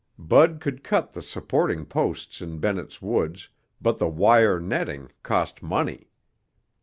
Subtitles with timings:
[0.17, 6.09] Bud could cut the supporting posts in Bennett's Woods, but wire netting cost money.